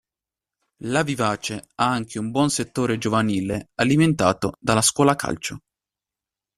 La 0.85 1.03
Vivace 1.03 1.67
ha 1.75 1.91
anche 1.91 2.17
un 2.17 2.31
buon 2.31 2.49
settore 2.49 2.97
giovanile 2.97 3.69
alimentato 3.75 4.53
dalla 4.59 4.81
scuola 4.81 5.15
calcio. 5.15 5.59